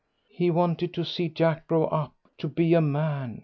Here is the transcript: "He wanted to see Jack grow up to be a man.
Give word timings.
"He 0.31 0.49
wanted 0.49 0.95
to 0.95 1.03
see 1.05 1.29
Jack 1.29 1.67
grow 1.67 1.83
up 1.83 2.15
to 2.39 2.47
be 2.47 2.73
a 2.73 2.81
man. 2.81 3.39